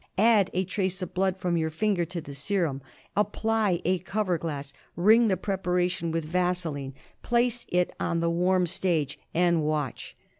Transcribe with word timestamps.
Add 0.17 0.49
a 0.55 0.65
trace 0.65 1.03
of 1.03 1.13
blood 1.13 1.37
from 1.37 1.57
your 1.57 1.69
finger 1.69 2.05
to 2.05 2.21
the 2.21 2.33
serum. 2.33 2.81
Apply 3.15 3.83
a 3.85 3.99
cover 3.99 4.39
glass; 4.39 4.73
ring 4.95 5.27
the 5.27 5.37
pre 5.37 5.57
paration 5.57 6.11
with 6.11 6.25
vaseline; 6.25 6.95
place 7.21 7.67
it 7.69 7.93
on 7.99 8.19
the 8.19 8.31
warm 8.31 8.65
stage, 8.65 9.19
and 9.35 9.61
watch. 9.61 10.15